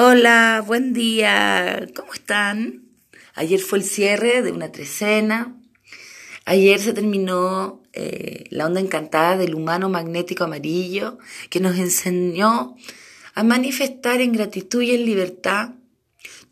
[0.00, 1.88] Hola, buen día.
[1.96, 2.84] ¿Cómo están?
[3.34, 5.60] Ayer fue el cierre de una trecena.
[6.44, 11.18] Ayer se terminó eh, la onda encantada del humano magnético amarillo
[11.50, 12.76] que nos enseñó
[13.34, 15.70] a manifestar en gratitud y en libertad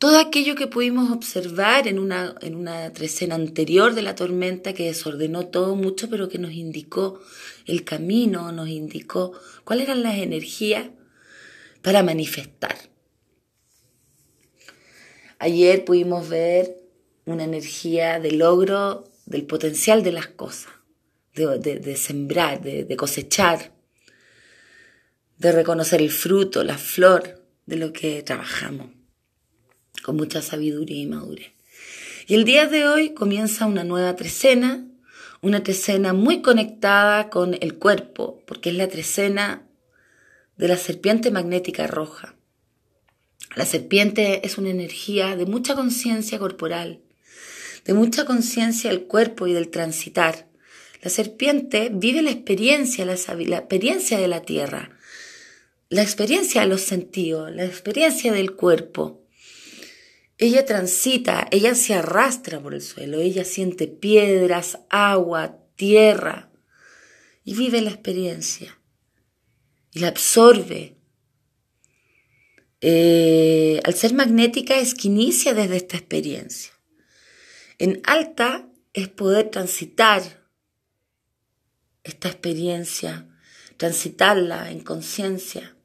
[0.01, 4.87] todo aquello que pudimos observar en una, en una trecena anterior de la tormenta que
[4.87, 7.21] desordenó todo mucho, pero que nos indicó
[7.67, 10.89] el camino, nos indicó cuáles eran las energías
[11.81, 12.96] para manifestar.
[15.39, 16.77] Ayer pudimos ver
[17.27, 20.73] una energía de logro del potencial de las cosas,
[21.35, 23.73] de, sembrar, de, cosechar,
[25.37, 28.89] de reconocer el fruto, la flor de lo que trabajamos,
[30.03, 31.53] con mucha sabiduría y madurez.
[32.29, 34.87] Y el día de hoy comienza una nueva trecena,
[35.43, 39.69] una trecena muy conectada con el cuerpo, porque es la trecena
[40.57, 42.36] de la serpiente magnética roja.
[43.55, 47.01] La serpiente es una energía de mucha conciencia corporal,
[47.85, 50.49] de mucha conciencia del cuerpo y del transitar.
[51.03, 54.99] La serpiente vive la experiencia, la, experiencia de la tierra,
[55.89, 59.23] la experiencia de los sentidos, la experiencia del cuerpo.
[60.39, 66.51] Ella transita, ella se arrastra por el suelo, ella siente piedras, agua, tierra
[67.45, 68.79] y vive la experiencia
[69.93, 70.96] y la absorbe
[72.81, 76.73] eh, al ser magnética es que inicia desde esta experiencia.
[77.79, 80.23] En alta es poder transitar
[82.05, 83.27] esta experiencia,
[83.77, 85.77] transitarla en conciencia,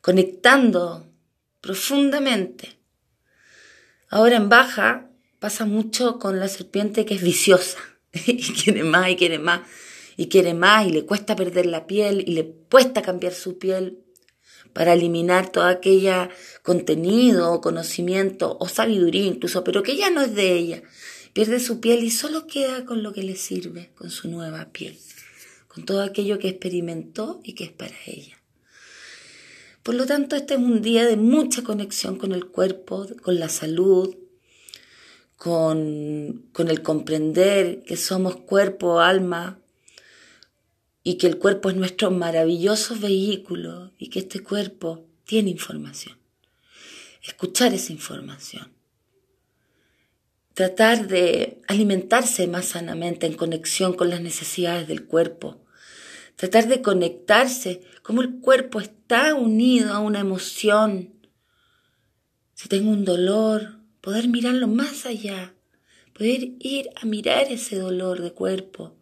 [0.00, 1.10] conectando
[1.60, 2.76] profundamente.
[4.08, 7.78] Ahora en baja pasa mucho con la serpiente que es viciosa
[8.12, 9.62] y quiere más y quiere más
[10.16, 14.04] y quiere más y le cuesta perder la piel y le cuesta cambiar su piel
[14.74, 16.28] para eliminar todo aquella
[16.62, 20.82] contenido o conocimiento o sabiduría incluso, pero que ya no es de ella.
[21.32, 24.98] Pierde su piel y solo queda con lo que le sirve, con su nueva piel,
[25.68, 28.36] con todo aquello que experimentó y que es para ella.
[29.82, 33.48] Por lo tanto, este es un día de mucha conexión con el cuerpo, con la
[33.48, 34.16] salud,
[35.36, 39.58] con, con el comprender que somos cuerpo, alma,
[41.06, 46.16] y que el cuerpo es nuestro maravilloso vehículo y que este cuerpo tiene información.
[47.22, 48.72] Escuchar esa información.
[50.54, 55.60] Tratar de alimentarse más sanamente en conexión con las necesidades del cuerpo.
[56.36, 61.12] Tratar de conectarse como el cuerpo está unido a una emoción.
[62.54, 65.54] Si tengo un dolor, poder mirarlo más allá.
[66.14, 68.96] Poder ir a mirar ese dolor de cuerpo.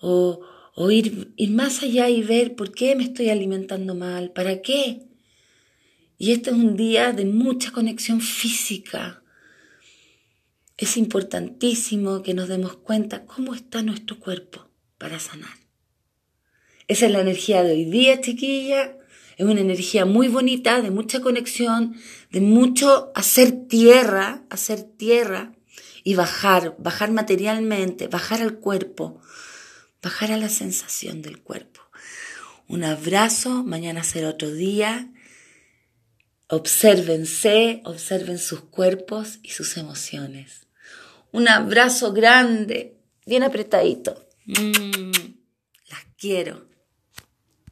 [0.00, 0.40] O,
[0.74, 5.02] o ir, más allá y ver por qué me estoy alimentando mal, para qué.
[6.18, 9.22] Y este es un día de mucha conexión física.
[10.76, 14.68] Es importantísimo que nos demos cuenta cómo está nuestro cuerpo
[14.98, 15.56] para sanar.
[16.88, 18.96] Esa es la energía de hoy día, chiquilla.
[19.36, 21.96] Es una energía muy bonita, de mucha conexión,
[22.30, 25.52] de mucho hacer tierra, hacer tierra
[26.04, 29.20] y bajar, bajar materialmente, bajar al cuerpo,
[30.04, 31.80] bajar a la sensación del cuerpo.
[32.68, 35.10] Un abrazo, mañana será otro día.
[36.48, 40.66] Obsérvense, observen sus cuerpos y sus emociones.
[41.32, 44.28] Un abrazo grande, bien apretadito.
[44.46, 45.10] Mm,
[45.88, 46.68] las quiero.